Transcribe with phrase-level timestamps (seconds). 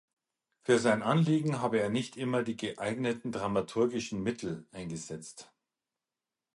[0.63, 5.53] Für sein Anliegen habe er nicht immer die „geeigneten dramaturgischen Mittel“ eingesetzt.